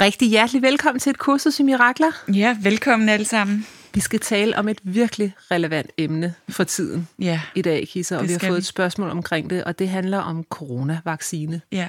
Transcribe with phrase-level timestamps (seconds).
[0.00, 2.10] Rigtig hjertelig velkommen til et kursus i mirakler.
[2.34, 3.66] Ja, velkommen alle sammen.
[3.94, 8.28] Vi skal tale om et virkelig relevant emne for tiden ja, i dag, Kisser, og
[8.28, 8.58] vi har fået vi.
[8.58, 11.88] et spørgsmål omkring det, og det handler om coronavaccine Ja.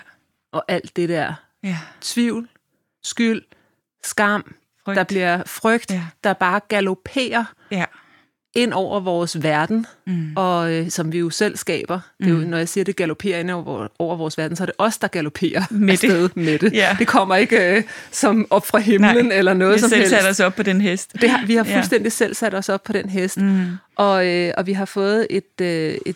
[0.52, 1.78] og alt det der Ja.
[2.02, 2.48] tvivl,
[3.04, 3.42] skyld,
[4.04, 4.98] skam, Frygt.
[4.98, 6.04] der bliver frygt, Ja.
[6.24, 7.86] der bare galopperer Ja.
[8.56, 10.34] Ind over vores verden, Mm.
[10.36, 12.00] og øh, som vi jo selv skaber.
[12.20, 12.42] Det er jo, Mm.
[12.44, 15.08] når jeg siger, det galopperer ind over, over vores verden, så er det os, der
[15.08, 15.92] galopperer Med det.
[15.92, 16.74] afsted med det.
[16.74, 16.96] Ja.
[17.00, 20.16] Det kommer ikke øh, som op fra himlen Nej, eller noget vi som selv helst.
[20.16, 21.14] sat os op på den hest.
[21.22, 21.76] Det har, vi har Ja.
[21.78, 23.66] fuldstændig selv sat os op på den hest, Mm.
[23.96, 26.16] og, øh, og vi har fået et, øh, et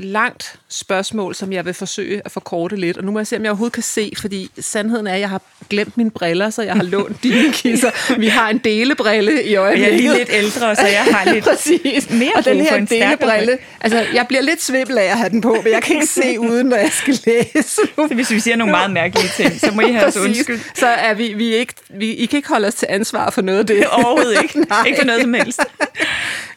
[0.00, 2.96] langt spørgsmål, som jeg vil forsøge at forkorte lidt.
[2.96, 5.28] Og nu må jeg se, om jeg overhovedet kan se, fordi sandheden er, at jeg
[5.28, 5.40] har
[5.70, 8.18] glemt mine briller, så jeg har lånt dine kisser.
[8.18, 9.90] Vi har en delebrille i øjeblikket.
[9.90, 11.44] jeg er lige lidt ældre, så jeg har lidt...
[11.58, 12.10] Præcis.
[12.10, 15.40] mere og den her en delebrille, altså jeg bliver lidt svimmel af at have den
[15.40, 17.68] på, men jeg kan ikke se uden, når jeg skal læse.
[17.96, 20.60] Så hvis vi siger nogle meget mærkelige ting, så må I have os undskyld.
[20.74, 23.58] Så er vi, vi, ikke, vi, I kan ikke holde os til ansvar for noget
[23.58, 23.86] af det.
[23.86, 24.66] Overhovedet ikke.
[24.86, 25.60] Ikke for noget som helst.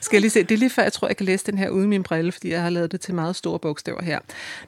[0.01, 1.69] Skal jeg lige se, det er lige før, jeg tror, jeg kan læse den her
[1.69, 4.19] uden min brille, fordi jeg har lavet det til meget store bogstaver her.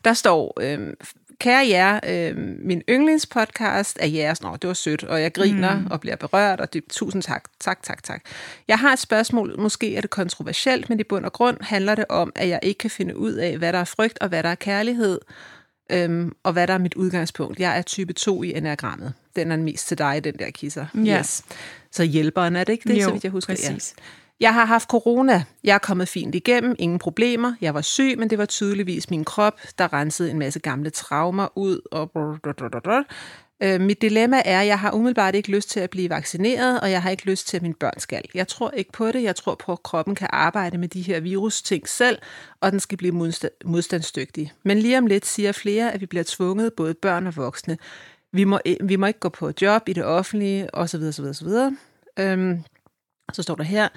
[0.05, 0.93] Der står, øhm,
[1.39, 4.41] kære jer, øhm, min yndlingspodcast er jeres.
[4.41, 5.87] Nå, det var sødt, og jeg griner mm.
[5.91, 8.21] og bliver berørt, og det, tusind tak, tak, tak, tak.
[8.67, 12.05] Jeg har et spørgsmål, måske er det kontroversielt, men i bund og grund handler det
[12.09, 14.49] om, at jeg ikke kan finde ud af, hvad der er frygt og hvad der
[14.49, 15.19] er kærlighed,
[15.91, 17.59] øhm, og hvad der er mit udgangspunkt.
[17.59, 19.13] Jeg er type 2 i enagrammet.
[19.35, 20.85] Den er mest til dig, den der kisser.
[21.05, 21.19] Ja.
[21.19, 21.43] Yes.
[21.91, 23.53] Så hjælperen er det ikke det, Jo, så vidt jeg husker?
[23.53, 23.95] præcis.
[23.97, 24.03] Ja.
[24.43, 25.43] Jeg har haft corona.
[25.63, 26.75] Jeg er kommet fint igennem.
[26.79, 27.53] Ingen problemer.
[27.61, 31.47] Jeg var syg, men det var tydeligvis min krop, der rensede en masse gamle traumer
[31.57, 31.81] ud.
[31.91, 32.11] Og
[33.63, 36.91] Øh, mit dilemma er, at jeg har umiddelbart ikke lyst til at blive vaccineret, og
[36.91, 38.23] jeg har ikke lyst til, at mine børn skal.
[38.33, 39.23] Jeg tror ikke på det.
[39.23, 42.17] Jeg tror på, at kroppen kan arbejde med de her virusting selv,
[42.61, 43.33] og den skal blive
[43.65, 44.51] modstandsdygtig.
[44.63, 47.77] Men lige om lidt siger flere, at vi bliver tvunget, både børn og voksne.
[48.31, 51.01] Vi må, vi må ikke gå på job i det offentlige, osv.
[51.01, 51.47] osv., osv.
[52.19, 52.63] Øhm,
[53.33, 53.89] så står der her,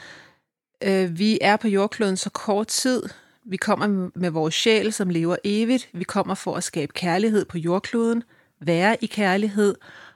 [0.84, 3.02] øh, vi er på jordkloden så kort tid.
[3.44, 5.88] Vi kommer med vores sjæl, som lever evigt.
[5.92, 8.22] Vi kommer for at skabe kærlighed på jordkloden,
[8.60, 9.74] være i kærlighed.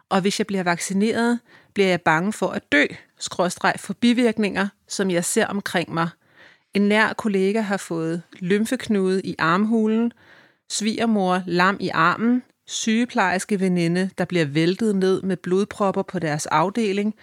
[0.09, 1.41] Og hvis jeg bliver vaccineret,
[1.75, 2.85] bliver jeg bange for at dø,
[3.19, 6.09] skråstreg for bivirkninger, som jeg ser omkring mig.
[6.75, 10.13] En nær kollega har fået lymfeknude i armhulen,
[10.69, 17.15] svigermor lam i armen, sygeplejerske veninde, der bliver væltet ned med blodpropper på deres afdeling.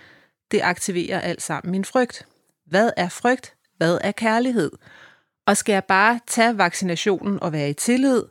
[0.51, 2.25] Det aktiverer alt sammen min frygt.
[2.67, 3.53] Hvad er frygt?
[3.77, 4.71] Hvad er kærlighed?
[5.45, 8.23] Og skal jeg bare tage vaccinationen og være i tillid?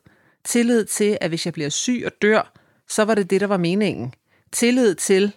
[0.45, 2.53] Tillid til, at hvis jeg bliver syg og dør,
[2.89, 4.15] så var det det, der var meningen.
[4.53, 5.33] Tillid til,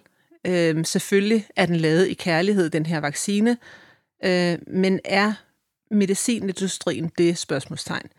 [0.47, 3.57] øh, selvfølgelig er den lavet i kærlighed, den her vaccine,
[4.25, 5.33] øh, men er
[5.91, 8.09] medicinindustrien det spørgsmålstegn?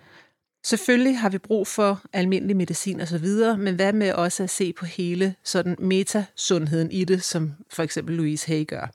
[0.64, 4.50] Selvfølgelig har vi brug for almindelig medicin og så videre, men hvad med også at
[4.50, 8.92] se på hele sådan metasundheden i det, som for eksempel Louise Hay gør?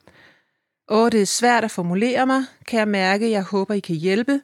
[0.90, 3.32] Åh, det er svært at formulere mig, kan jeg mærke.
[3.32, 4.42] Jeg håber, I kan hjælpe.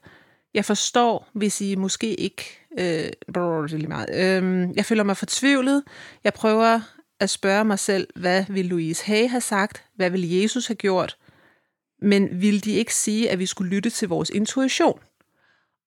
[0.53, 2.45] Jeg forstår, hvis I måske ikke...
[2.79, 4.09] Øh, brrr, det er lige meget.
[4.15, 5.83] Øh, jeg føler mig fortvivlet.
[6.23, 6.81] Jeg prøver
[7.19, 9.83] at spørge mig selv, hvad vil Louise Hay have sagt?
[9.95, 11.17] Hvad vil Jesus have gjort?
[12.01, 14.99] Men vil de ikke sige, at vi skulle lytte til vores intuition?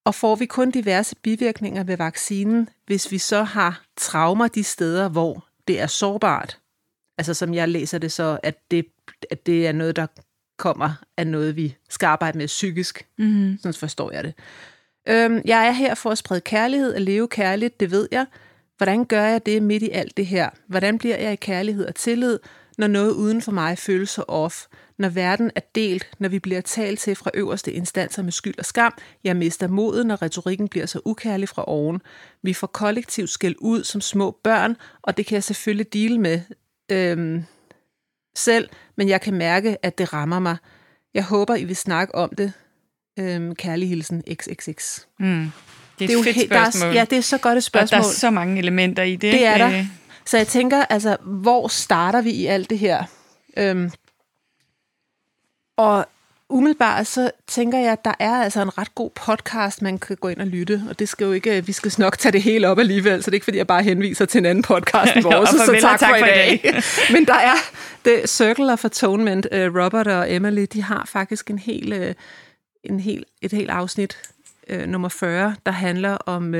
[0.04, 5.08] Og får vi kun diverse bivirkninger ved vaccinen, hvis vi så har traumer de steder,
[5.08, 6.58] hvor det er sårbart?
[7.18, 8.86] Altså som jeg læser det så, at det,
[9.30, 10.06] at det er noget, der
[10.56, 13.06] kommer af noget, vi skal arbejde med psykisk.
[13.18, 13.58] Mm-hmm.
[13.62, 14.34] Sådan forstår jeg det.
[15.08, 18.26] Øhm, jeg er her for at sprede kærlighed og leve kærligt, det ved jeg.
[18.76, 20.50] Hvordan gør jeg det midt i alt det her?
[20.66, 22.38] Hvordan bliver jeg i kærlighed og tillid,
[22.78, 24.66] når noget uden for mig føles så off?
[24.98, 28.64] Når verden er delt, når vi bliver talt til fra øverste instanser med skyld og
[28.64, 32.02] skam, jeg mister modet, når retorikken bliver så ukærlig fra oven.
[32.42, 36.40] Vi får kollektivt skæld ud som små børn, og det kan jeg selvfølgelig dele med
[36.92, 37.44] øhm,
[38.36, 40.56] selv, men jeg kan mærke, at det rammer mig.
[41.14, 42.52] Jeg håber, I vil snakke om det.
[43.18, 45.00] Øhm, kærlig hilsen XXX.
[45.18, 45.52] Mm.
[45.98, 46.94] Det er et fedt helt, der er, spørgsmål.
[46.94, 48.00] ja, det er så godt et og spørgsmål.
[48.00, 49.32] der er så mange elementer i det.
[49.32, 49.84] Det er der.
[50.26, 53.04] Så jeg tænker, altså, hvor starter vi i alt det her?
[53.56, 53.90] Øhm,
[55.76, 56.06] og
[56.48, 60.28] umiddelbart så tænker jeg, at der er altså en ret god podcast, man kan gå
[60.28, 60.82] ind og lytte.
[60.88, 63.34] Og det skal jo ikke, vi skal nok tage det hele op alligevel, så det
[63.34, 66.00] er ikke, fordi jeg bare henviser til en anden podcast end vores, så og tak,
[66.00, 66.74] tak for, i i dag.
[67.14, 67.54] Men der er
[68.04, 69.46] det Circle of Atonement.
[69.52, 72.14] Uh, Robert og Emily, de har faktisk en hel, uh,
[72.84, 74.18] en hel, et helt afsnit,
[74.72, 76.54] uh, nummer 40, der handler om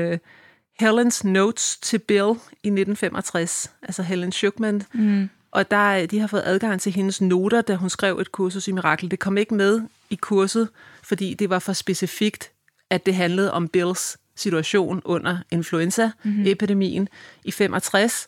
[0.79, 2.29] Helens notes til Bill
[2.63, 3.71] i 1965.
[3.81, 4.83] Altså Helen Schuckman.
[4.93, 5.29] Mm.
[5.55, 8.71] Og der, de har fået adgang til hendes noter, da hun skrev et kursus i
[8.71, 9.11] Mirakel.
[9.11, 10.69] Det kom ikke med i kurset,
[11.03, 12.51] fordi det var for specifikt,
[12.89, 17.41] at det handlede om Bills situation under influenza-epidemien mm-hmm.
[17.43, 18.27] i 65.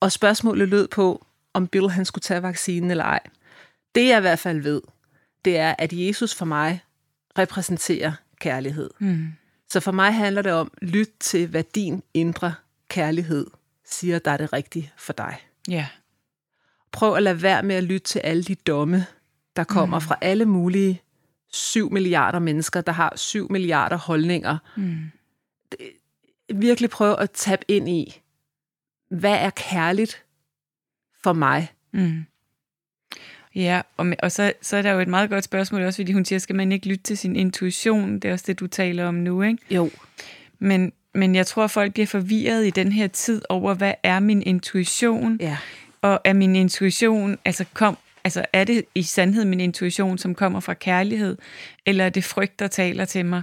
[0.00, 3.20] Og spørgsmålet lød på, om Bill han skulle tage vaccinen eller ej.
[3.94, 4.82] Det jeg i hvert fald ved,
[5.44, 6.84] det er, at Jesus for mig
[7.38, 8.90] repræsenterer kærlighed.
[8.98, 9.32] Mm.
[9.68, 12.54] Så for mig handler det om, lyt til, hvad din indre
[12.88, 13.46] kærlighed
[13.84, 15.36] siger, der er det rigtige for dig.
[15.68, 15.86] ja.
[16.94, 19.06] Prøv at lade være med at lytte til alle de domme,
[19.56, 20.02] der kommer mm.
[20.02, 21.02] fra alle mulige
[21.52, 24.58] 7 milliarder mennesker, der har 7 milliarder holdninger.
[24.76, 25.10] Mm.
[26.54, 28.20] Virkelig prøv at tabe ind i,
[29.10, 30.24] hvad er kærligt
[31.22, 31.68] for mig?
[31.92, 32.24] Mm.
[33.54, 36.12] Ja, og, med, og så, så er der jo et meget godt spørgsmål også, fordi
[36.12, 38.14] hun siger, skal man ikke lytte til sin intuition?
[38.14, 39.58] Det er også det, du taler om nu, ikke?
[39.70, 39.90] Jo.
[40.58, 44.42] Men, men jeg tror, folk bliver forvirret i den her tid over, hvad er min
[44.42, 45.36] intuition?
[45.40, 45.56] Ja.
[46.04, 50.60] Og er min intuition, altså kom, altså er det i sandhed min intuition, som kommer
[50.60, 51.36] fra kærlighed,
[51.86, 53.42] eller er det frygt, der taler til mig?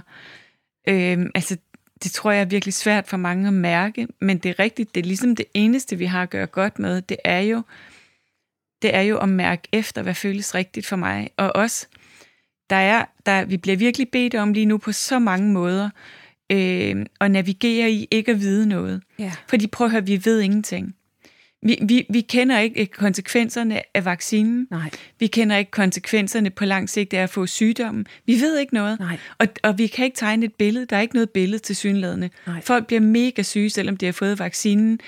[0.88, 1.56] Øhm, altså,
[2.04, 5.00] det tror jeg er virkelig svært for mange at mærke, men det er rigtigt, det
[5.00, 7.62] er ligesom det eneste, vi har at gøre godt med, det er jo,
[8.82, 11.30] det er jo at mærke efter, hvad føles rigtigt for mig.
[11.36, 11.86] Og også,
[12.70, 15.90] der er, der, vi bliver virkelig bedt om lige nu på så mange måder,
[16.52, 19.02] øh, at navigere i ikke at vide noget.
[19.18, 19.32] Ja.
[19.48, 20.94] Fordi prøv at høre, vi ved ingenting.
[21.62, 24.66] Vi, vi, vi kender ikke konsekvenserne af vaccinen.
[24.70, 24.90] Nej.
[25.18, 28.06] Vi kender ikke konsekvenserne på lang sigt af at få sygdommen.
[28.26, 28.98] Vi ved ikke noget.
[29.00, 29.18] Nej.
[29.38, 30.86] Og, og vi kan ikke tegne et billede.
[30.86, 32.30] Der er ikke noget billede til synlædende.
[32.46, 32.60] Nej.
[32.60, 35.00] Folk bliver mega syge, selvom de har fået vaccinen.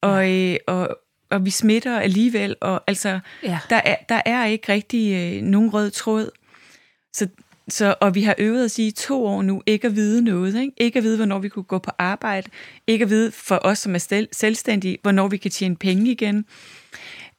[0.00, 0.88] Og, øh, og,
[1.30, 2.56] og vi smitter alligevel.
[2.60, 3.58] Og altså, Ja.
[3.70, 6.30] der, er, der er ikke rigtig øh, nogen rød tråd.
[7.12, 7.28] Så,
[7.70, 10.60] så, og vi har øvet os i to år nu ikke at vide noget.
[10.60, 12.50] Ikke, ikke at vide, hvornår vi kunne gå på arbejde.
[12.86, 16.44] Ikke at vide for os, som er stel, selvstændige, hvornår vi kan tjene penge igen.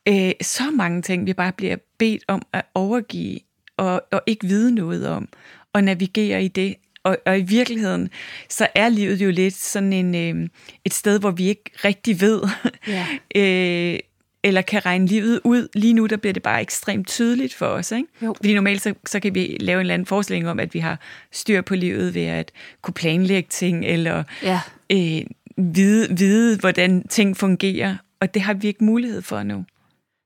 [0.07, 3.39] Øh, så mange ting, vi bare bliver bedt om at overgive
[3.77, 5.27] og, og ikke vide noget om.
[5.73, 6.75] Og navigere i det.
[7.03, 8.09] Og, og i virkeligheden,
[8.49, 10.49] så er livet jo lidt sådan en, øh,
[10.85, 12.41] et sted, hvor vi ikke rigtig ved,
[12.87, 13.07] Ja.
[13.93, 13.99] øh,
[14.43, 15.67] eller kan regne livet ud.
[15.73, 17.91] Lige nu, der bliver det bare ekstremt tydeligt for os.
[17.91, 18.07] Ikke?
[18.21, 18.33] Jo.
[18.37, 20.99] Fordi normalt, så, så kan vi lave en eller anden forestilling om, at vi har
[21.31, 22.51] styr på livet ved at
[22.81, 24.59] kunne planlægge ting, eller Ja.
[24.91, 25.21] øh,
[25.57, 27.95] vide, vide, hvordan ting fungerer.
[28.19, 29.65] Og det har vi ikke mulighed for nu.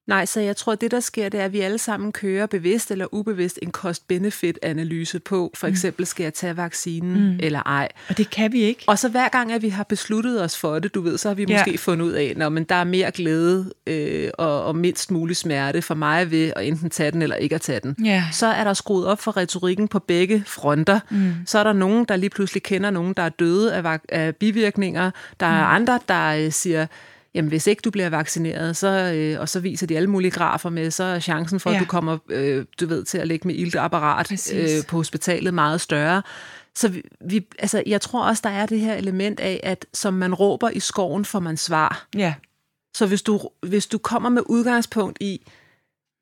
[0.07, 2.91] Nej, så jeg tror, det, der sker, det er, at vi alle sammen kører bevidst
[2.91, 5.51] eller ubevidst en cost-benefit-analyse på.
[5.55, 7.39] For eksempel, skal jeg tage vaccinen mm.
[7.39, 7.89] eller ej?
[8.09, 8.83] Og det kan vi ikke.
[8.87, 11.35] Og så hver gang, at vi har besluttet os for det, du ved, så har
[11.35, 11.57] vi Ja.
[11.57, 15.35] måske fundet ud af, at men der er mere glæde øh, og, og mindst mulig
[15.35, 17.95] smerte for mig ved at enten tage den eller ikke at tage den.
[18.05, 18.23] Ja.
[18.31, 20.99] Så er der skruet op for retorikken på begge fronter.
[21.09, 21.33] Mm.
[21.45, 25.11] Så er der nogen, der lige pludselig kender nogen, der er døde af, af bivirkninger.
[25.39, 25.75] Der er mm.
[25.75, 26.87] andre, der øh, siger,
[27.35, 30.69] jamen hvis ikke du bliver vaccineret, så, øh, og så viser de alle mulige grafer
[30.69, 31.75] med, så er chancen for, ja.
[31.75, 34.77] At du kommer øh, du ved, til at ligge med iltapparat Præcis.
[34.77, 36.21] øh, på hospitalet meget større.
[36.75, 40.13] Så vi, vi, altså, jeg tror også, der er det her element af, at som
[40.13, 42.07] man råber i skoven, får man svar.
[42.15, 42.33] Ja.
[42.95, 45.47] Så hvis du, hvis du kommer med udgangspunkt i,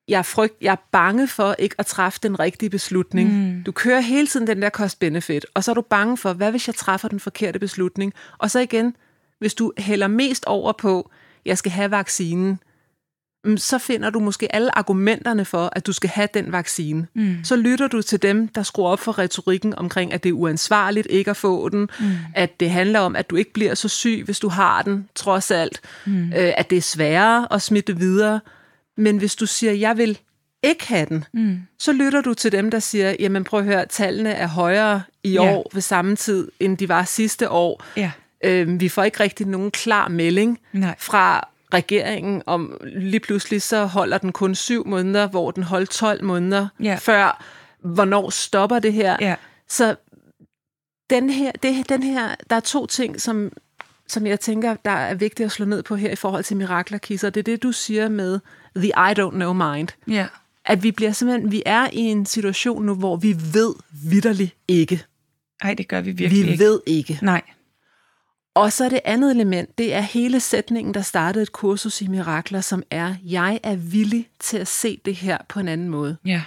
[0.07, 3.33] jeg er, frygt, jeg er bange for ikke at træffe den rigtige beslutning.
[3.33, 3.63] Mm.
[3.63, 6.67] Du kører hele tiden den der cost-benefit, og så er du bange for, hvad hvis
[6.67, 8.13] jeg træffer den forkerte beslutning?
[8.37, 8.95] Og så igen,
[9.43, 11.09] hvis du hælder mest over på,
[11.45, 12.59] jeg skal have vaccinen,
[13.45, 17.07] mm, så finder du måske alle argumenterne for, at du skal have den vaccine.
[17.13, 17.37] Mm.
[17.43, 21.07] Så lytter du til dem, der skruer op for retorikken omkring, at det er uansvarligt
[21.09, 22.05] ikke at få den, mm.
[22.35, 25.51] at det handler om, at du ikke bliver så syg, hvis du har den, trods
[25.51, 26.27] alt, mm.
[26.27, 28.39] øh, at det er sværere at smitte videre.
[28.97, 30.19] Men hvis du siger, jeg vil
[30.63, 31.59] ikke have den, mm.
[31.79, 35.31] så lytter du til dem, der siger, jamen prøv at høre, tallene er højere i
[35.31, 35.41] Ja.
[35.53, 37.83] år ved samme tid, end de var sidste år.
[37.97, 38.11] Ja.
[38.43, 40.95] Øh, vi får ikke rigtig nogen klar melding Nej.
[40.99, 46.23] fra regeringen om lige pludselig så holder den kun syv måneder, hvor den holdt 12
[46.23, 46.97] måneder Ja.
[47.01, 47.43] før.
[47.83, 49.17] Hvornår stopper det her?
[49.21, 49.35] Ja.
[49.69, 49.95] Så
[51.09, 53.51] den her, det, den her, der er to ting, som,
[54.07, 56.97] som jeg tænker, der er vigtigt at slå ned på her i forhold til mirakler,
[56.97, 57.29] Kisser.
[57.29, 58.39] Det er det, du siger med
[58.75, 59.87] the I don't know mind.
[60.07, 60.27] Ja.
[60.65, 63.73] At vi bliver simpelthen, vi er i en situation nu, hvor vi ved
[64.09, 65.03] vidderligt ikke.
[65.63, 66.63] Nej, det gør vi virkelig vi ikke.
[66.63, 67.19] ved ikke.
[67.21, 67.41] Nej.
[68.55, 72.61] Og så det andet element, det er hele sætningen, der startede et kursus i mirakler,
[72.61, 76.17] som er, jeg er villig til at se det her på en anden måde.
[76.25, 76.43] Ja.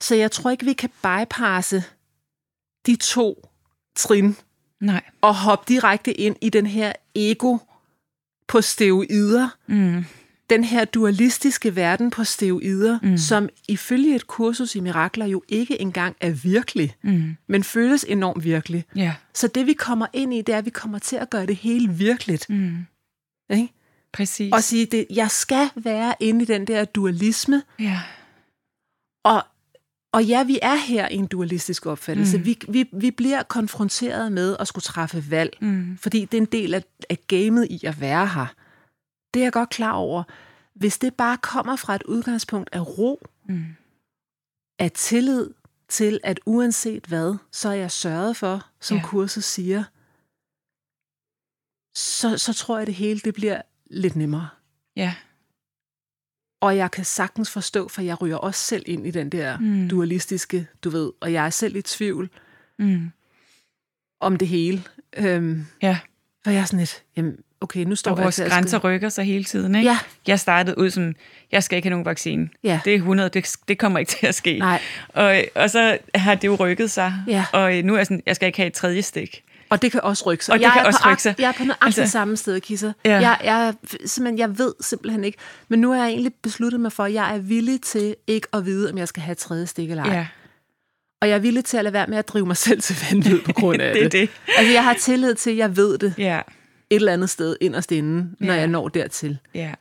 [0.00, 1.84] Så jeg tror ikke, vi kan bypasse
[2.86, 3.48] de to
[3.96, 4.36] trin
[4.80, 5.02] Nej.
[5.20, 7.58] og hoppe direkte ind i den her ego
[8.48, 9.48] på steroider.
[9.66, 10.04] Mm.
[10.50, 13.16] Den her dualistiske verden på steroider, mm.
[13.18, 17.36] som ifølge et kursus i mirakler jo ikke engang er virkelig, Mm.
[17.48, 18.84] men føles enormt virkelig.
[18.96, 19.14] Ja.
[19.34, 21.56] Så det vi kommer ind i, det er, at vi kommer til at gøre det
[21.56, 22.50] hele virkeligt.
[22.50, 22.86] Mm.
[23.50, 23.68] Ikke?
[24.12, 24.52] Præcis.
[24.52, 28.00] Og sige, det, jeg skal være inde i den der dualisme, ja.
[29.24, 29.42] og,
[30.12, 32.38] og ja, vi er her i en dualistisk opfattelse.
[32.38, 32.44] Mm.
[32.44, 35.98] Vi, vi, vi bliver konfronteret med at skulle træffe valg, Mm.
[36.02, 38.46] fordi det er en del af, af gamet i at være her.
[39.36, 40.22] Det er jeg godt klar over.
[40.74, 43.64] Hvis det bare kommer fra et udgangspunkt af ro, Mm.
[44.78, 45.50] af tillid
[45.88, 49.02] til, at uanset hvad, så er jeg sørget for, som Ja.
[49.06, 49.84] kurset siger,
[51.98, 54.48] så, så tror jeg, det hele det bliver lidt nemmere.
[54.96, 55.14] Ja.
[56.60, 59.88] Og jeg kan sagtens forstå, for jeg ryger også selv ind i den der mm.
[59.88, 62.30] dualistiske, du ved, og jeg er selv i tvivl
[62.78, 63.10] Mm.
[64.20, 64.82] om det hele.
[65.16, 66.00] Øhm, Ja.
[66.44, 68.88] for jeg er sådan lidt, jamen, okay, nu står Og jeg vores at grænser skal-
[68.88, 69.88] rykker sig hele tiden, ikke?
[69.90, 71.14] Ja, Jeg startede ud som,
[71.52, 72.48] jeg skal ikke have nogen vaccine.
[72.64, 74.58] ja, Det er 100, det, det kommer ikke til at ske.
[74.58, 74.80] nej.
[75.08, 77.12] Og, og så har det jo rykket sig.
[77.28, 77.44] Ja.
[77.52, 79.42] Og nu er jeg sådan, jeg skal ikke have et tredje stik.
[79.70, 80.52] Og det kan også rykke sig.
[80.52, 81.34] Og det jeg kan er også rykke sig.
[81.38, 82.92] Jeg er på nøjagtigt Altså- samme sted, Kisser.
[83.04, 83.10] Ja.
[83.20, 83.74] Jeg, jeg,
[84.06, 85.38] simpelthen, jeg ved simpelthen ikke.
[85.68, 88.64] Men nu har jeg egentlig besluttet mig for, at jeg er villig til ikke at
[88.66, 90.12] vide, om jeg skal have et tredje stik eller ej.
[90.16, 90.26] Ja,
[91.22, 93.40] Og jeg er villig til at lade være med at drive mig selv til vanvid
[93.40, 94.12] på grund af det er det.
[94.12, 94.30] det.
[94.58, 96.40] Altså, jeg har tillid til, at jeg ved det Ja,
[96.90, 98.58] et eller andet sted inderst inde, når Ja.
[98.58, 99.38] jeg når dertil.
[99.54, 99.72] ja.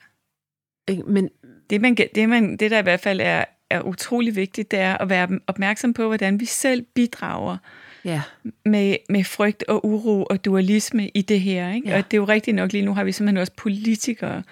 [0.88, 1.04] Ikke?
[1.04, 1.30] Men
[1.70, 4.98] Det, man, det, man, det der i hvert fald er, er utrolig vigtigt, det er
[4.98, 7.58] at være opmærksom på, hvordan vi selv bidrager
[8.06, 8.22] ja,
[8.66, 11.74] med, med frygt og uro og dualisme i det her.
[11.74, 11.90] Ikke?
[11.90, 11.98] Ja.
[11.98, 14.44] Og det er jo rigtigt nok, lige nu har vi simpelthen også politikere.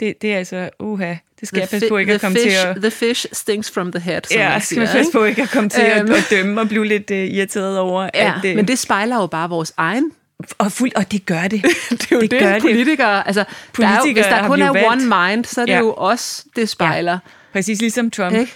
[0.00, 2.66] Det, det er altså, uha, det skal jeg passe på ikke at komme fish, til
[2.68, 2.76] at...
[2.76, 4.96] The fish stinks from the head, som Ja, man skal man siger.
[4.98, 6.12] passe på ikke at komme til at, Øhm.
[6.12, 8.50] at dømme og blive lidt uh, irriteret over, Ja, at...
[8.50, 10.12] øh, men det spejler jo bare vores egen.
[10.58, 11.62] Og, fuld, og det gør det.
[11.90, 13.26] Det er jo Det det, gør det politikere...
[13.26, 13.44] Altså,
[13.76, 14.88] der er jo, Politikere hvis der kun er valgt.
[14.88, 15.76] one mind, så er det Ja.
[15.78, 15.82] ja.
[15.84, 17.18] jo os, det spejler.
[17.52, 18.40] Præcis ligesom Trump, Ja.
[18.40, 18.52] Ikke?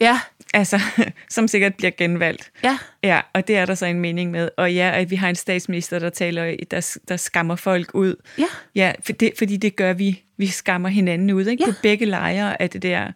[0.00, 0.20] Ja,
[0.54, 0.80] altså,
[1.30, 2.50] som sikkert bliver genvalgt.
[2.64, 4.48] ja, Ja, og det er der så en mening med.
[4.56, 8.16] Og ja, at vi har en statsminister, der taler, der, der skammer folk ud.
[8.38, 8.44] ja.
[8.74, 10.20] Ja, for det, fordi det gør vi.
[10.36, 11.64] Vi skammer hinanden ud, ikke?
[11.66, 11.70] Ja.
[11.72, 13.12] På begge lejre af det der.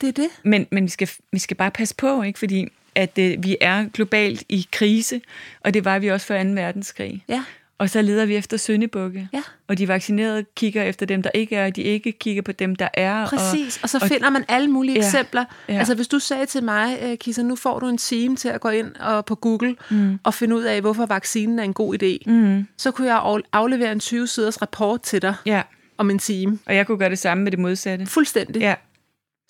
[0.00, 0.28] Det er det.
[0.44, 2.38] Men, men vi, skal, vi skal bare passe på, ikke?
[2.38, 5.20] Fordi at øh, vi er globalt i krise,
[5.60, 6.48] og det var vi også før 2.
[6.50, 7.24] verdenskrig.
[7.28, 7.42] Ja,
[7.80, 9.28] Og så leder vi efter syndebukke.
[9.32, 9.42] ja.
[9.68, 12.76] Og de vaccinerede kigger efter dem, der ikke er, og de ikke kigger på dem,
[12.76, 13.26] der er.
[13.28, 15.44] Præcis, og, og så og- finder man alle mulige Ja, eksempler.
[15.68, 15.78] ja.
[15.78, 18.60] Altså hvis du sagde til mig, øh, Kisser, nu får du en time til at
[18.60, 20.18] gå ind og på Google mm.
[20.24, 23.40] og finde ud af, hvorfor vaccinen er en god idé, Mm, så kunne jeg af-
[23.52, 25.62] aflevere en 20-siders rapport til dig ja,
[25.98, 26.58] om en time.
[26.66, 28.06] og jeg kunne gøre det samme med det modsatte.
[28.06, 28.60] Fuldstændig.
[28.60, 28.74] Ja,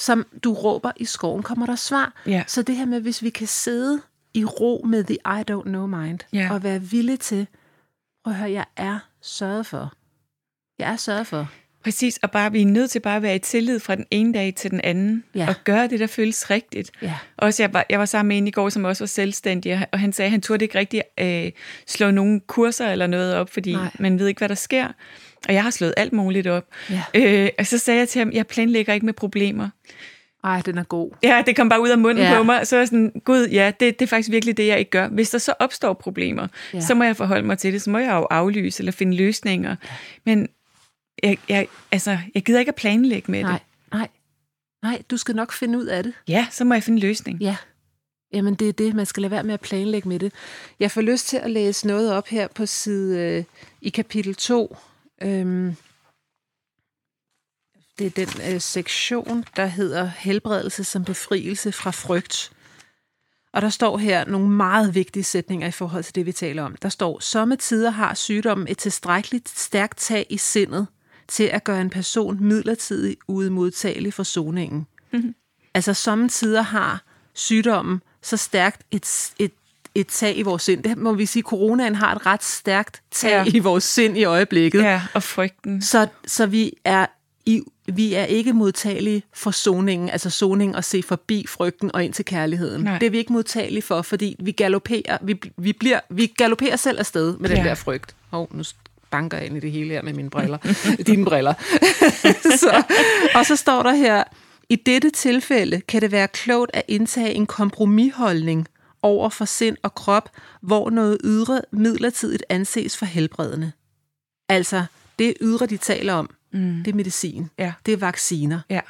[0.01, 2.13] Som du råber i skoven, kommer der svar.
[2.27, 4.01] ja, Så det her med, hvis vi kan sidde
[4.35, 6.49] i ro med the I don't know mind, Ja.
[6.53, 7.47] og være villige til,
[8.25, 9.93] prøv at høre, jeg er sørget for.
[10.79, 11.49] Jeg er sørget for.
[11.85, 12.19] præcis.
[12.23, 14.55] Og bare, vi er nødt til bare at være i tillid fra den ene dag
[14.55, 15.49] til den anden, Ja.
[15.49, 16.91] og gøre det, der føles rigtigt.
[17.03, 17.15] Ja.
[17.37, 19.99] Også jeg var, jeg var sammen med en i går, som også var selvstændig, og
[20.01, 21.53] han sagde, at han turde ikke rigtig øh,
[21.87, 23.91] slå nogen kurser eller noget op, fordi Nej.
[23.99, 24.89] man ved ikke, hvad der sker.
[25.49, 26.65] Og jeg har slået alt muligt op.
[26.91, 27.03] Ja.
[27.15, 29.69] Øh, og så sagde jeg til ham, jeg planlægger ikke med problemer.
[30.45, 31.11] Ej, den er god.
[31.23, 32.37] Ja, det kom bare ud af munden Ja.
[32.37, 32.67] på mig.
[32.67, 35.09] Så jeg sådan, gud, ja, det, det er faktisk virkelig det, jeg ikke gør.
[35.09, 36.43] Hvis der så opstår problemer,
[36.73, 36.79] ja.
[36.79, 36.81] Ja.
[36.85, 37.83] så må jeg forholde mig til det.
[37.83, 39.77] Så må jeg jo aflyse eller finde løsninger.
[40.27, 40.49] Men
[41.23, 43.61] jeg, jeg, altså, jeg gider ikke at planlægge med Nej, det.
[43.93, 44.09] nej.
[44.83, 46.13] Nej, du skal nok finde ud af det.
[46.29, 47.39] Ja, så må jeg finde en løsning.
[47.41, 47.57] Ja.
[48.33, 48.95] Jamen, det er det.
[48.95, 50.33] Man skal lade være med at planlægge med det.
[50.81, 53.45] Jeg får lyst til at læse noget op her på side øh,
[53.81, 54.77] i kapitel 2.
[55.23, 55.77] Øhm,
[58.01, 62.53] det er den øh, sektion, der hedder helbredelse som befrielse fra frygt.
[63.53, 66.77] Og der står her nogle meget vigtige sætninger i forhold til det, vi taler om.
[66.83, 70.87] Der står, somme tider har sygdommen et tilstrækkeligt stærkt tag i sindet
[71.29, 74.87] til at gøre en person midlertidigt udmodtagelig for soningen.
[75.13, 75.35] Mhm.
[75.75, 77.03] Altså, somme tider har
[77.35, 79.53] sygdommen så stærkt et, et,
[79.95, 80.83] et tag i vores sind.
[80.83, 83.53] Det må vi sige, coronaen har et ret stærkt tag ja.
[83.55, 84.83] i vores sind i øjeblikket.
[84.83, 85.83] Ja, og frygten.
[85.83, 87.07] Så, så vi er
[87.47, 87.63] i,
[87.97, 92.25] vi er ikke modtagelige for soningen, altså soning at se forbi frygten og ind til
[92.25, 92.83] kærligheden.
[92.85, 92.99] Nej.
[92.99, 96.99] Det er vi ikke modtagelige for, fordi vi galopperer, vi, vi, bliver, vi galopperer selv
[96.99, 97.65] afsted med den Ja.
[97.65, 98.15] der frygt.
[98.31, 98.63] Hov, nu
[99.11, 100.59] banker jeg ind i det hele her med mine briller.
[101.07, 101.55] Dine briller.
[102.61, 102.83] så,
[103.35, 104.25] og så står der her,
[104.69, 108.69] I dette tilfælde kan det være klogt at indtage en kompromisholdning
[109.03, 110.31] over for sind og krop,
[110.61, 113.73] hvor noget ydre midlertidigt anses for helbredende.
[114.49, 114.85] Altså,
[115.19, 116.83] det ydre, de taler om, mm.
[116.85, 117.51] det er medicin.
[117.59, 117.73] Ja.
[117.87, 118.61] Det er vacciner.
[118.71, 118.81] Ja.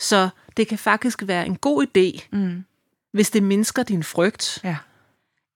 [0.00, 2.64] Så det kan faktisk være en god idé, Mm.
[3.12, 4.76] hvis det mindsker din frygt, Ja.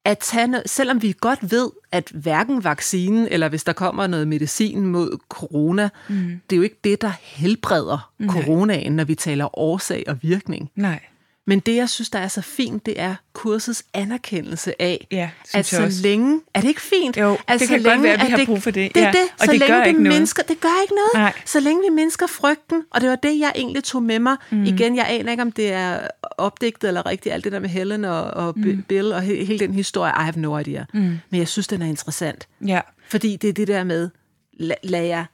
[0.05, 4.29] at tage noget, selvom vi godt ved, at hverken vaccinen, eller hvis der kommer noget
[4.29, 6.41] medicin mod corona, mm.
[6.51, 8.35] det er jo ikke det, der helbreder Nej.
[8.43, 10.71] coronaen, når vi taler årsag og virkning.
[10.77, 11.01] Nej.
[11.49, 15.67] Men det, jeg synes, der er så fint, det er kursets anerkendelse af, Ja, at
[15.67, 16.03] så også.
[16.03, 16.41] længe...
[16.55, 17.17] Er det ikke fint?
[17.17, 18.95] Jo, at det så kan godt være, at vi at har brug for det.
[18.95, 19.19] Det er Ja, det.
[19.33, 20.19] og så det længe gør det ikke noget.
[20.19, 21.11] Mindsker, det gør ikke noget.
[21.15, 21.33] Nej.
[21.45, 24.37] Så længe vi mindsker frygten, og det var det, jeg egentlig tog med mig.
[24.51, 24.65] Mm.
[24.65, 26.01] Igen, jeg aner ikke, om det er
[26.39, 28.83] opdigtet eller rigtigt, alt det der med Helen og, og mm.
[28.89, 30.13] Bill og he, hele den historie.
[30.17, 30.85] I have no idea.
[30.95, 31.01] Mm.
[31.31, 32.49] Men jeg synes, den er interessant.
[32.67, 32.81] Ja.
[33.09, 34.11] Fordi det er det der med,
[34.53, 35.25] lad, lad jer,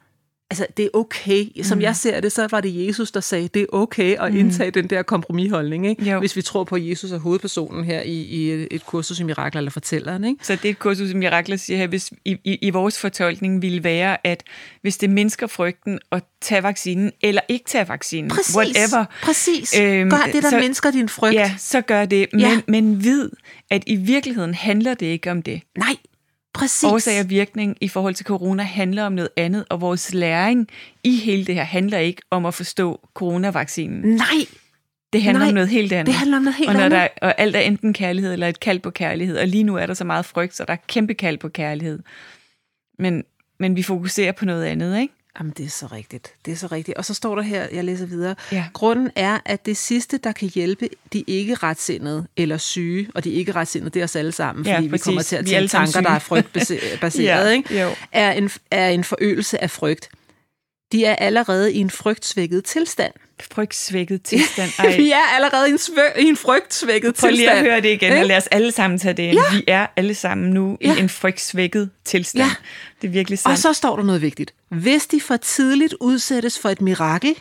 [0.49, 1.45] altså det er okay.
[1.63, 1.81] Som mm.
[1.81, 4.87] jeg ser det, så var det Jesus, der sagde, det er okay at indtage den
[4.87, 5.87] der kompromisholdning.
[5.87, 6.11] Ikke?
[6.11, 6.19] Jo.
[6.19, 9.59] Hvis vi tror på, at Jesus er hovedpersonen her i, i et- kursus i mirakler
[9.59, 10.23] eller fortælleren.
[10.23, 10.45] Ikke?
[10.45, 13.61] Så det er et kursus, som Mirakler siger her, hvis, i, i, i vores fortolkning
[13.61, 14.43] ville være, at
[14.81, 18.55] hvis det mindsker frygten at tage vaccinen, eller ikke tage vaccinen, Præcis.
[18.55, 19.79] whatever, Præcis.
[19.79, 21.33] Øhm, Gør det, der så- mindsker din frygt.
[21.35, 22.27] ja, så gør det.
[22.33, 22.61] Men, Ja.
[22.67, 23.29] men vid,
[23.69, 25.61] at i virkeligheden handler det ikke om det.
[25.77, 25.95] Nej,
[26.55, 26.83] præcis.
[26.91, 30.67] Årsag og virkning i forhold til corona handler om noget andet, og vores læring
[31.03, 34.15] i hele det her handler ikke om at forstå coronavaccinen.
[34.15, 34.25] Nej,
[35.13, 36.05] Det handler Nej, om noget helt andet.
[36.07, 36.99] det handler om noget helt og når andet.
[36.99, 39.85] Der, og alt er enten kærlighed eller et kald på kærlighed, og lige nu er
[39.85, 41.99] der så meget frygt, så der er kæmpe kald på kærlighed.
[42.99, 43.23] Men,
[43.59, 45.13] men vi fokuserer på noget andet, ikke?
[45.39, 46.33] Jamen, det er så rigtigt.
[46.45, 46.97] Det er så rigtigt.
[46.97, 48.35] Og så står der her, jeg læser videre.
[48.51, 48.65] Ja.
[48.73, 53.29] Grunden er, at det sidste, der kan hjælpe de ikke retsindede eller syge, og de
[53.31, 55.03] ikke retsindede, det er os alle sammen, Ja, fordi vi præcis.
[55.05, 56.27] kommer til at Vi tænke tanker, der er syge.
[56.29, 57.81] frygtbaseret, Ja, ikke?
[57.81, 57.89] jo.
[58.11, 60.09] Er, en, er en forøgelse af frygt.
[60.91, 63.13] De er allerede i en frygtsvækket tilstand.
[63.51, 64.71] Frygtsvækket tilstand.
[64.79, 67.35] Ej, Vi er allerede i en, svø- i en frygtsvækket Prøv tilstand.
[67.35, 69.33] lige at høre det igen, og lad os alle sammen tage det ind.
[69.37, 69.55] Ja.
[69.57, 70.77] Vi er alle sammen nu.
[70.81, 70.95] Ja.
[70.95, 72.43] i en frygtsvækket tilstand.
[72.43, 72.55] Ja.
[73.01, 73.51] Det er virkelig sandt.
[73.51, 74.53] Og så står der noget vigtigt.
[74.69, 77.35] Hvis de for tidligt udsættes for et mirakel,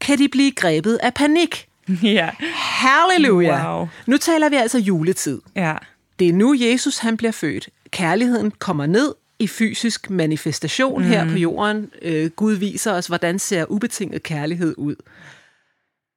[0.00, 1.66] kan de blive grebet af panik.
[2.02, 2.30] ja.
[2.54, 3.76] Halleluja!
[3.76, 3.88] Wow.
[4.06, 5.40] Nu taler vi altså juletid.
[5.56, 5.74] ja.
[6.18, 7.68] Det er nu, Jesus han bliver født.
[7.90, 11.08] Kærligheden kommer ned i fysisk manifestation mm.
[11.08, 11.90] her på jorden.
[12.02, 14.96] Øh, Gud viser os, hvordan ser ubetinget kærlighed ud.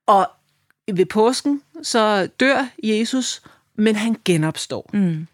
[0.08, 0.30] Og
[0.94, 3.42] ved påsken, så dør Jesus,
[3.76, 4.90] men han genopstår.
[4.94, 5.28] Mm.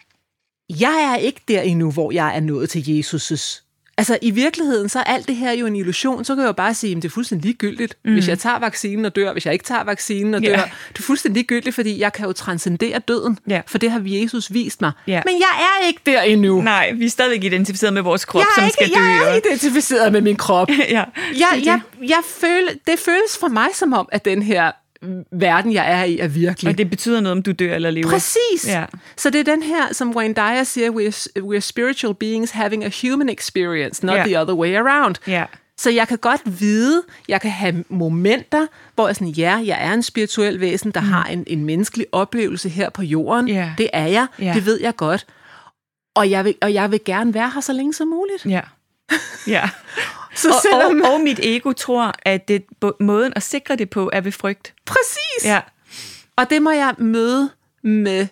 [0.70, 3.65] Jeg er ikke der endnu, hvor jeg er nået til Jesus'
[3.98, 6.26] Altså i virkeligheden, så er alt det her jo en illusion.
[6.26, 7.98] Så kan jeg jo bare sige, at det er fuldstændig ligegyldigt.
[8.06, 8.14] Mm.
[8.14, 10.50] Hvis jeg tager vaccinen og dør, hvis jeg ikke tager vaccinen og dør.
[10.50, 10.64] Ja.
[10.94, 13.40] Det er fuldstændig ligegyldigt, fordi jeg kan jo transcendere døden.
[13.50, 13.62] Ja.
[13.68, 14.92] For det har Jesus vist mig.
[15.08, 15.22] Ja.
[15.26, 16.62] Men jeg er ikke der endnu.
[16.62, 18.94] Nej, vi er stadigvæk identificeret med vores krop, jeg som ikke, skal dø.
[18.94, 20.70] jeg er identificeret med min krop.
[20.90, 21.04] ja,
[21.34, 24.72] jeg, jeg, jeg føler, det føles for mig som om, at den her
[25.32, 26.70] verden, jeg er i, er virkelig.
[26.72, 28.10] Og det betyder noget, om du dør eller lever.
[28.10, 28.68] Præcis.
[28.68, 28.86] Ja.
[29.18, 32.90] Så det er den her, som Wayne Dyer siger, we're, we're spiritual beings having a
[33.02, 34.24] human experience, not Ja.
[34.24, 35.16] the other way around.
[35.28, 35.46] Ja.
[35.78, 39.94] Så jeg kan godt vide, jeg kan have momenter, hvor jeg sådan, ja, jeg er
[39.94, 41.08] en spirituel væsen, der mm.
[41.08, 43.48] har en, en menneskelig oplevelse her på jorden.
[43.48, 43.74] Ja.
[43.78, 44.54] Det er jeg, Ja.
[44.54, 45.26] det ved jeg godt.
[46.16, 48.46] Og jeg, vil, og jeg vil gerne være her så længe som muligt.
[48.46, 48.62] Ja.
[49.48, 49.70] Ja.
[50.36, 51.02] Så og, selvom...
[51.02, 52.64] og, og mit ego tror, at det,
[53.00, 54.74] måden at sikre det på er ved frygt.
[54.86, 55.46] Præcis!
[55.46, 55.62] Ja.
[56.36, 57.50] Og det må jeg møde
[57.84, 58.28] med,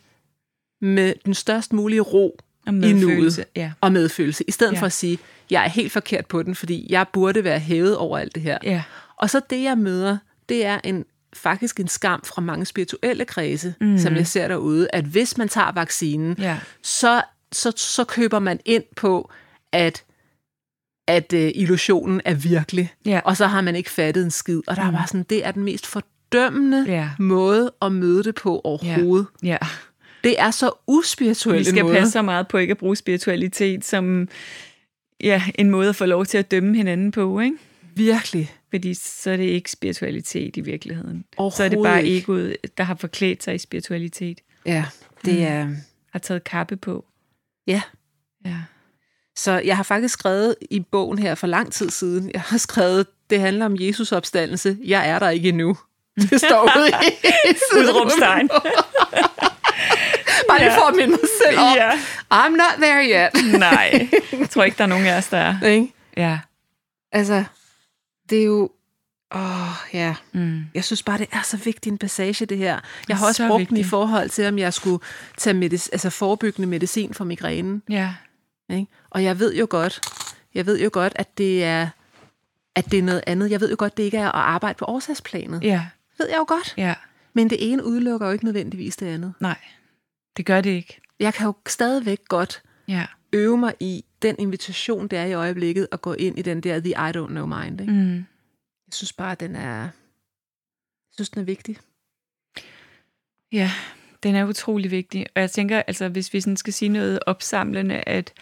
[0.82, 2.38] med den størst mulige ro
[2.68, 3.46] Og i nuet.
[3.56, 3.72] ja.
[3.82, 4.44] Og medfølelse.
[4.48, 4.80] I stedet ja.
[4.80, 8.18] for at sige, jeg er helt forkert på den, fordi jeg burde være hævet over
[8.18, 8.58] alt det her.
[8.64, 8.84] Ja.
[9.18, 10.18] Og så det, jeg møder,
[10.50, 13.98] det er en faktisk en skam fra mange spirituelle kredse, mm.
[13.98, 16.58] som jeg ser derude, at hvis man tager vaccinen, Ja.
[16.82, 19.32] så, så, så køber man ind på,
[19.72, 20.04] at
[21.08, 23.22] at uh, illusionen er virkelig, Ja.
[23.26, 24.62] og så har man ikke fattet en skid.
[24.68, 27.10] Og der er bare sådan, det er den mest fordømmende Ja.
[27.20, 29.28] måde at møde det på overhovedet.
[29.44, 29.58] Ja.
[30.24, 31.96] Det er så uspirituelt Vi skal måde.
[31.96, 34.28] passe så meget på ikke at bruge spiritualitet som
[35.24, 37.58] ja, en måde at få lov til at dømme hinanden på, ikke?
[37.96, 38.52] Virkelig.
[38.70, 41.24] Fordi så er det ikke spiritualitet i virkeligheden.
[41.38, 42.18] Så er det bare ikke.
[42.18, 44.42] egoet, der har forklædt sig i spiritualitet.
[44.66, 44.86] Ja,
[45.26, 45.70] det er...
[46.12, 47.06] Har taget kappe på.
[47.68, 47.82] Ja.
[48.46, 48.56] Ja.
[49.36, 53.08] Så jeg har faktisk skrevet i bogen her for lang tid siden, jeg har skrevet,
[53.30, 54.78] det handler om Jesus opstandelse.
[54.86, 55.78] Jeg er der ikke endnu.
[56.30, 56.94] Det står ude i.
[57.80, 58.50] Udråbstegn.
[60.50, 60.78] Bare lige Ja.
[60.78, 61.92] for at minde mig selv om, Ja.
[62.34, 63.60] I'm not there yet.
[63.60, 65.62] Nej, jeg tror ikke, der er nogen af os, der er.
[65.68, 65.94] Ikke?
[66.18, 66.40] Ja.
[67.12, 67.44] Altså,
[68.30, 68.70] det er jo...
[69.36, 70.16] Åh, ja.
[70.34, 70.62] Mm.
[70.74, 72.80] Jeg synes bare, det er så vigtig en passage, det her.
[73.10, 75.04] Jeg har også Så brugt den i forhold til, om jeg skulle
[75.38, 77.84] tage medic- altså forebyggende medicin for migrænen.
[77.90, 78.14] Ja.
[78.74, 78.88] Ikke?
[79.14, 80.02] Og jeg ved jo godt,
[80.54, 81.90] jeg ved jo godt, at det er
[82.76, 83.52] at det er noget andet.
[83.52, 85.64] Jeg ved jo godt, det ikke er at arbejde på årsagsplanet.
[85.64, 85.88] Ja.
[86.18, 86.74] ved jeg jo godt.
[86.78, 86.96] Ja.
[87.34, 89.34] Men det ene udelukker jo ikke nødvendigvis det andet.
[89.40, 89.58] Nej,
[90.38, 91.02] det gør det ikke.
[91.20, 93.06] Jeg kan jo stadigvæk godt Ja.
[93.34, 96.80] øve mig i den invitation, det er i øjeblikket, at gå ind i den der
[96.80, 97.82] The I don't know mind.
[97.82, 97.94] Ikke?
[97.94, 98.16] Mm.
[98.88, 99.90] Jeg synes bare, den er, jeg
[101.12, 101.78] synes, den er vigtig.
[103.52, 103.72] Ja,
[104.24, 105.26] den er utrolig vigtig.
[105.36, 108.34] Og jeg tænker, altså, hvis vi sådan skal sige noget opsamlende, at,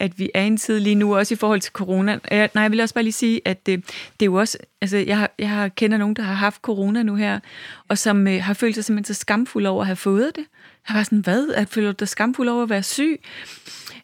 [0.00, 2.18] at vi er i en tid lige nu, også i forhold til corona.
[2.32, 4.96] Øh, nej, jeg vil også bare lige sige, at det, det er jo også, altså,
[4.96, 7.40] jeg, har, jeg har kender nogen, der har haft corona nu her,
[7.88, 10.44] og som øh, har følt sig simpelthen så skamfuld over at have fået det.
[10.88, 11.48] Jeg var sådan, hvad?
[11.48, 13.20] At føler du dig skamfuld over at være syg?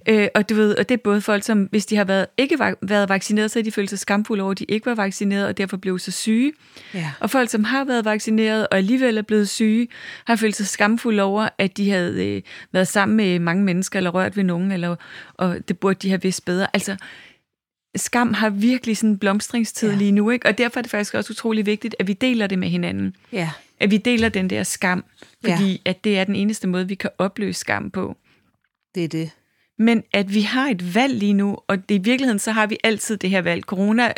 [0.09, 2.59] Øh, og du ved, og det er både folk, som hvis de har været, ikke
[2.59, 5.47] var, været vaccineret, så har de følt sig skamfulde over, at de ikke var vaccineret,
[5.47, 6.53] og derfor blev så syge.
[6.95, 7.13] Ja.
[7.21, 9.89] Og folk, som har været vaccineret og alligevel er blevet syge,
[10.27, 12.43] har følt sig skamfulde over, at de havde øh,
[12.73, 14.97] været sammen med mange mennesker, eller rørt ved nogen, eller,
[15.35, 16.67] og det burde de have vidst bedre.
[16.73, 16.97] Altså,
[17.97, 19.95] skam har virkelig sådan en blomstringstid Ja.
[19.95, 19.99] ja.
[19.99, 20.49] lige nu, ikke?
[20.49, 23.17] og derfor er det faktisk også utrolig vigtigt, at vi deler det med hinanden.
[23.33, 23.51] Ja.
[23.81, 25.05] At vi deler den der skam,
[25.47, 25.57] Ja.
[25.57, 28.17] fordi at det er den eneste måde, vi kan opløse skam på.
[28.95, 29.31] Det er det.
[29.79, 32.77] Men at vi har et valg lige nu, og det, i virkeligheden så har vi
[32.85, 33.63] altid det her valg.
[33.63, 34.13] Corona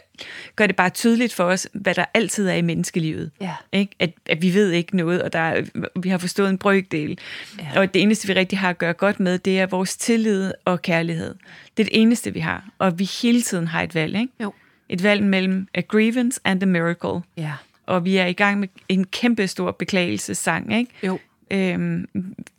[0.57, 3.31] gør det bare tydeligt for os, hvad der altid er i menneskelivet.
[3.41, 3.55] Ja.
[3.73, 3.93] Ikke?
[3.99, 5.63] At, at vi ved ikke noget, og der er,
[6.01, 7.19] vi har forstået en brøkdel.
[7.59, 7.81] Ja.
[7.81, 10.83] Og det eneste, vi rigtig har at gøre godt med, det er vores tillid og
[10.83, 11.35] kærlighed.
[11.77, 12.69] Det er det eneste, vi har.
[12.79, 14.17] Og vi hele tiden har et valg.
[14.17, 14.33] Ikke?
[14.43, 14.53] Jo.
[14.89, 17.21] Et valg mellem a grievance and a miracle.
[17.37, 17.53] Ja.
[17.87, 20.79] Og vi er i gang med en kæmpe stor beklagelsessang.
[20.79, 20.91] Ikke?
[21.03, 21.19] Jo.
[21.51, 22.09] Øhm,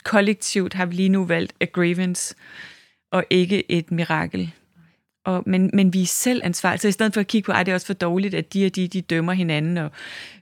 [0.04, 2.36] kollektivt har vi lige nu valgt a grievance,
[3.12, 4.52] og ikke et mirakel.
[5.26, 6.82] Og, men, men vi er selv ansvarlige.
[6.82, 8.66] Så i stedet for at kigge på, at det er også for dårligt, at de
[8.66, 9.92] og de, de dømmer hinanden, og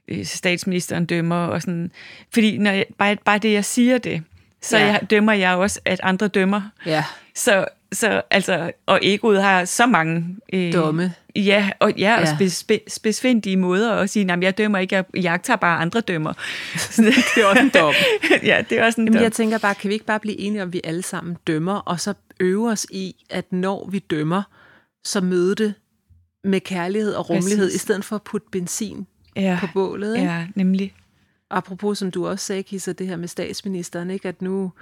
[0.08, 1.90] øh, statsministeren dømmer, og sådan.
[2.34, 4.22] Fordi når jeg, bare, bare det, jeg siger det,
[4.62, 4.84] så Ja.
[4.86, 6.60] jeg, dømmer jeg også, at andre dømmer.
[6.86, 7.04] Ja.
[7.34, 10.36] Så, så altså, og egoet har så mange...
[10.52, 11.12] Øh, Domme.
[11.36, 12.34] Ja, og, ja, og Ja.
[12.34, 16.00] spe, spe, spidsfindige måder at sige, at jeg dømmer ikke, jeg, jeg tager bare andre
[16.00, 16.32] dømmer.
[16.96, 17.94] Det er også en dom.
[18.50, 19.22] ja, det er også en Jamen, dom.
[19.22, 21.74] jeg tænker bare, kan vi ikke bare blive enige om, at vi alle sammen dømmer,
[21.74, 24.42] og så øve os i, at når vi dømmer,
[25.04, 25.74] så møde det
[26.44, 27.82] med kærlighed og rummelighed, Præcis.
[27.82, 30.16] i stedet for at putte benzin ja, på bålet.
[30.16, 30.28] Ikke?
[30.28, 30.94] ja, nemlig.
[31.50, 34.28] Apropos, som du også sagde, Kisser, det her med statsministeren, ikke?
[34.28, 34.72] at nu,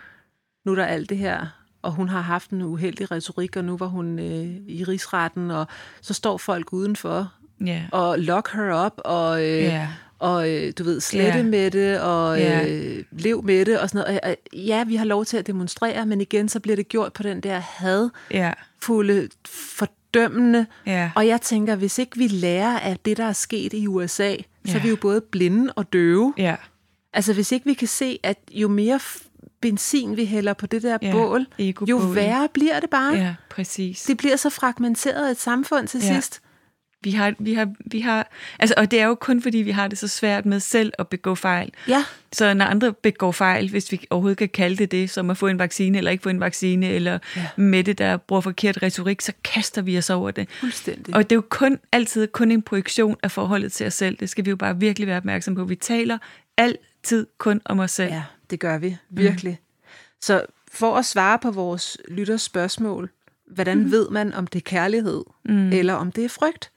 [0.64, 1.46] nu er der alt det her,
[1.82, 5.66] og hun har haft en uheldig retorik, og nu var hun øh, i rigsretten, og
[6.00, 7.32] så står folk udenfor
[7.66, 7.84] Ja.
[7.92, 9.88] og lock her up, og, øh, Ja.
[10.18, 11.42] Og øh, du ved, slette Ja.
[11.42, 12.68] med det, og Ja.
[12.68, 14.20] øh, lev med det, og sådan noget.
[14.20, 17.12] Og, øh, Ja, vi har lov til at demonstrere, men igen, så bliver det gjort
[17.12, 21.10] på den der hadfulde, fordømmende, Ja.
[21.16, 24.34] og jeg tænker, hvis ikke vi lærer af det, der er sket i USA,
[24.66, 24.82] så er Ja.
[24.82, 26.34] vi jo både blinde og døve.
[26.38, 26.56] Ja.
[27.12, 29.00] Altså hvis ikke vi kan se, at jo mere
[29.60, 31.46] benzin vi hælder på det der Ja, bål,
[31.88, 33.14] jo værre bliver det bare.
[33.14, 34.02] Ja, præcis.
[34.02, 36.14] Det bliver så fragmenteret et samfund til Ja.
[36.14, 36.40] sidst.
[37.06, 39.88] Vi har, vi har, vi har, altså, og det er jo kun fordi, vi har
[39.88, 41.72] det så svært med selv at begå fejl.
[41.88, 45.36] Ja, Så når andre begår fejl, hvis vi overhovedet kan kalde det det, som at
[45.36, 47.46] få en vaccine eller ikke få en vaccine, eller Ja.
[47.56, 50.48] med det, der bruger forkert retorik, så kaster vi os over det.
[50.50, 51.14] fuldstændig.
[51.14, 54.16] Og det er jo kun altid kun en projektion af forholdet til os selv.
[54.20, 55.64] Det skal vi jo bare virkelig være opmærksom på.
[55.64, 56.18] Vi taler
[56.56, 58.12] altid kun om os selv.
[58.12, 58.96] Ja, det gør vi.
[59.10, 59.52] Virkelig.
[59.52, 59.86] Mm.
[60.20, 60.42] Så
[60.72, 63.10] for at svare på vores lytters spørgsmål,
[63.46, 63.90] hvordan mm.
[63.90, 65.72] ved man, om det er kærlighed, mm.
[65.72, 66.70] eller om det er frygt?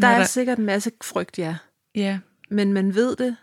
[0.00, 1.56] Der er der- sikkert en masse frygt, ja.
[1.94, 2.18] Ja,
[2.50, 3.36] Men man ved det.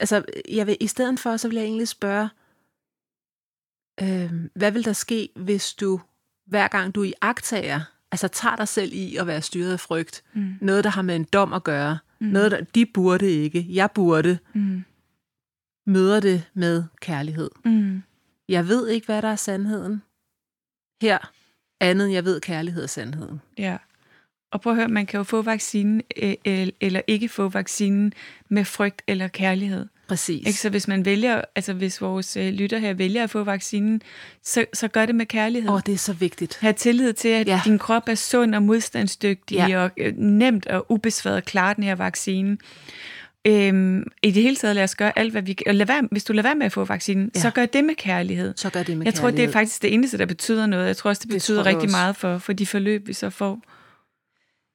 [0.00, 2.28] Altså, jeg vil, i stedet for, så vil jeg egentlig spørge,
[4.02, 6.00] øh, hvad vil der ske, hvis du,
[6.46, 7.80] hver gang du i agtager,
[8.12, 10.54] altså tager dig selv i at være styret af frygt, mm.
[10.60, 12.26] noget, der har med en dom at gøre, mm.
[12.26, 14.84] noget, der, de burde ikke, jeg burde, mm.
[15.86, 17.50] møder det med kærlighed.
[17.64, 18.02] Mm.
[18.48, 20.02] Jeg ved ikke, hvad der er sandheden.
[21.02, 21.32] Her,
[21.80, 23.40] andet jeg ved, kærlighed er sandheden.
[23.58, 23.76] ja.
[24.52, 28.12] Og prøv at høre, man kan jo få vaccinen øh, el- eller ikke få vaccinen
[28.48, 29.86] med frygt eller kærlighed.
[30.08, 30.46] Præcis.
[30.46, 30.58] Ikke?
[30.58, 34.02] Så hvis man vælger, altså hvis vores øh, lytter her vælger at få vaccinen,
[34.42, 35.68] så, så gør det med kærlighed.
[35.70, 36.58] Åh, oh, det er så vigtigt.
[36.60, 37.60] Ha' tillid til, at Ja.
[37.64, 39.78] din krop er sund og modstandsdygtig, Ja.
[39.84, 42.56] og øh, nemt og ubesværet klare den her vaccine.
[43.44, 45.68] Øhm, I det hele taget, lad os gøre alt, hvad vi kan.
[45.68, 47.40] Og lad være, hvis du lader være med at få vaccinen, Ja.
[47.40, 48.52] så gør det med kærlighed.
[48.56, 49.52] Så gør det med Jeg tror, det er kærlighed.
[49.52, 50.86] faktisk det eneste, der betyder noget.
[50.86, 51.96] Jeg tror også, det Det betyder jeg rigtig også.
[51.96, 53.62] meget for, for de forløb, vi så får.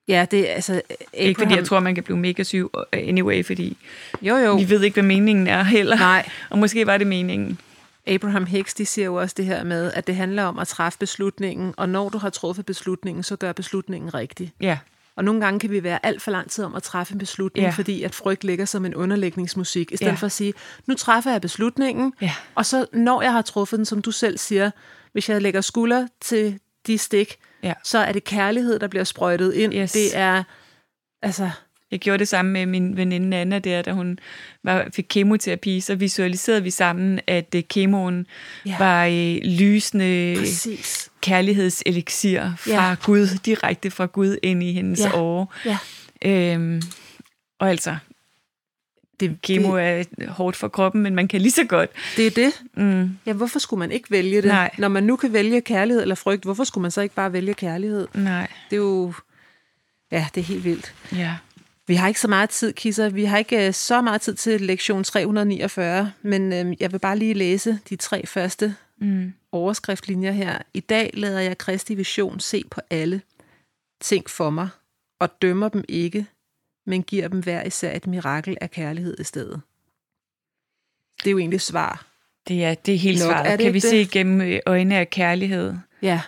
[0.08, 0.74] Ja, det er altså...
[0.74, 1.28] Abraham...
[1.28, 3.78] Ikke fordi jeg tror, man kan blive mega syg uh, anyway, fordi
[4.22, 4.56] Jo, jo.
[4.56, 5.96] vi ved ikke, hvad meningen er heller.
[5.96, 6.30] Nej.
[6.50, 7.60] Og måske var det meningen.
[8.08, 11.00] Abraham Hicks, de siger jo også det her med, at det handler om at træffe
[11.00, 14.54] beslutningen, og når du har truffet beslutningen, så gør beslutningen rigtig.
[14.62, 14.78] Ja,
[15.16, 17.66] Og nogle gange kan vi være alt for lang tid om at træffe en beslutning.
[17.66, 17.70] Ja.
[17.72, 20.16] fordi at frygt ligger som en underlægningsmusik, i stedet Ja.
[20.16, 20.54] for at sige,
[20.88, 22.32] nu træffer jeg beslutningen, Ja.
[22.56, 24.72] og så når jeg har truffet den, som du selv siger,
[25.14, 27.74] hvis jeg lægger skulder til de stik, Ja.
[27.84, 29.74] så er det kærlighed, der bliver sprøjtet ind.
[29.74, 29.92] Yes.
[29.92, 30.44] Det er,
[31.22, 31.50] altså,
[31.92, 34.20] Jeg gjorde det samme med min veninde Anna der, da hun
[34.64, 38.28] var, fik kemoterapi, så visualiserede vi sammen, at uh, kemoen
[38.66, 38.76] Ja.
[38.80, 41.10] var uh, lysende Præcis.
[41.22, 42.96] kærlighedseliksir fra Ja.
[43.06, 45.18] Gud, direkte fra Gud ind i hendes Ja.
[45.20, 45.48] åre.
[45.66, 45.78] Ja.
[46.26, 46.82] Øhm,
[47.60, 47.96] og altså,
[49.20, 51.90] Det, kemo det, er hårdt for kroppen, men man kan lige så godt.
[52.18, 52.64] det er det.
[52.74, 54.46] Mm, Ja, hvorfor skulle man ikke vælge det?
[54.46, 54.72] Nej.
[54.78, 57.54] Når man nu kan vælge kærlighed eller frygt, hvorfor skulle man så ikke bare vælge
[57.54, 58.08] kærlighed?
[58.14, 59.14] nej, Det er jo...
[60.12, 60.94] Ja, det er helt vildt.
[61.12, 61.36] ja.
[61.88, 63.10] Vi har ikke så meget tid, Kisser.
[63.10, 67.18] Vi har ikke øh, så meget tid til lektion 349, men øh, jeg vil bare
[67.18, 70.58] lige læse de tre første Mm, overskriftlinjer her.
[70.74, 73.22] I dag lader jeg Kristi vision se på alle
[74.02, 74.70] ting for mig,
[75.20, 76.26] og dømmer dem ikke,
[76.86, 79.62] men giver dem hver især et mirakel af kærlighed i stedet.
[81.24, 82.06] Det er jo egentlig svar.
[82.48, 83.52] det, er, det er helt Nok, svaret.
[83.52, 84.12] er det kan vi ikke se det?
[84.12, 86.22] gennem øh, øjne af kærlighed Ja,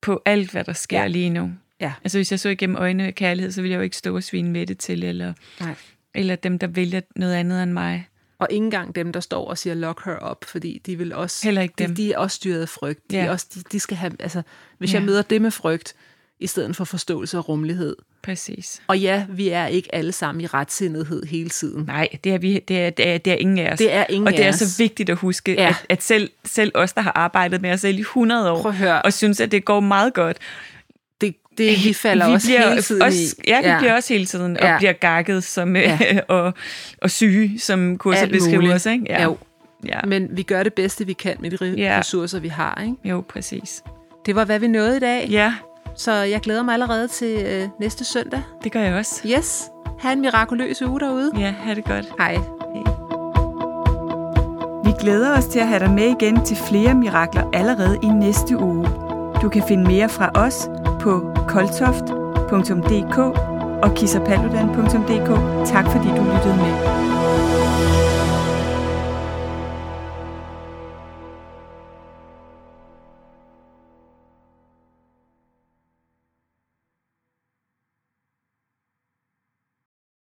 [0.00, 1.06] på alt, hvad der sker Ja.
[1.06, 1.52] lige nu.
[1.80, 1.92] Ja.
[2.04, 4.22] Altså, hvis jeg så igennem øjne af kærlighed, så ville jeg jo ikke stå og
[4.22, 5.74] svine med det til, eller, nej.
[6.14, 8.08] eller dem, der vælger noget andet end mig.
[8.38, 11.44] Og ikke engang dem, der står og siger, lock her up, fordi de vil også...
[11.46, 11.94] Heller ikke de, dem.
[11.94, 13.10] de er også styret af frygt.
[13.10, 13.24] De, Ja.
[13.24, 14.42] er også, de, de skal have, altså,
[14.78, 14.98] hvis Ja.
[14.98, 15.94] jeg møder det med frygt,
[16.40, 17.96] i stedet for forståelse og rummelighed.
[18.22, 18.82] Præcis.
[18.86, 21.84] Og ja, vi er ikke alle sammen i retsindighed hele tiden.
[21.86, 23.78] Nej, det er, vi, det er, det er, det er ingen af os.
[23.78, 25.68] Det er ingen og det er så vigtigt at huske, Ja.
[25.68, 28.72] at, at selv, selv os, der har arbejdet med os selv i 100 år, Prøv
[28.72, 29.02] høre.
[29.02, 30.36] og synes, at det går meget godt,
[31.58, 33.50] Det, vi falder vi også bliver hele tiden også, i.
[33.50, 33.78] Ja, vi ja.
[33.78, 34.78] bliver også hele tiden, og Ja.
[34.78, 35.98] bliver gakket som, Ja.
[36.28, 36.54] og,
[37.02, 38.86] og syge, som kurser beskriver os.
[38.86, 39.04] Ikke?
[39.08, 39.22] Ja.
[39.22, 39.36] Jo.
[39.86, 40.00] Ja.
[40.06, 41.98] Men vi gør det bedste, vi kan med de Ja.
[41.98, 42.80] ressourcer, vi har.
[42.82, 42.94] Ikke?
[43.04, 43.82] Jo, præcis.
[44.26, 45.28] Det var, hvad vi nåede i dag.
[45.30, 45.54] Ja,
[45.94, 48.42] Så jeg glæder mig allerede til øh, næste søndag.
[48.64, 49.28] det gør jeg også.
[49.38, 49.70] Yes.
[49.98, 51.30] Ha' en mirakuløs uge derude.
[51.38, 52.12] Ja, ha' det godt.
[52.18, 52.38] Hej.
[54.84, 58.58] Vi glæder os til at have dig med igen til flere mirakler allerede i næste
[58.58, 58.88] uge.
[59.42, 60.68] Du kan finde mere fra os
[61.00, 63.18] på koltoft.dk
[63.82, 65.30] og kissapaludan.dk.
[65.72, 67.11] Tak fordi du lyttede med.